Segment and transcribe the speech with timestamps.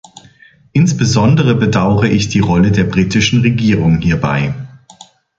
[0.71, 4.55] Insbesondere bedaure ich die Rolle der britischen Regierung hierbei.